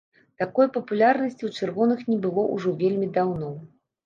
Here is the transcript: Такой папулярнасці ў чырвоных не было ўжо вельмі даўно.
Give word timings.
Такой 0.43 0.67
папулярнасці 0.77 1.39
ў 1.39 1.51
чырвоных 1.59 2.01
не 2.09 2.17
было 2.25 2.47
ўжо 2.55 2.75
вельмі 2.81 3.13
даўно. 3.21 3.53